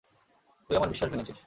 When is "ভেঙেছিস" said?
1.11-1.39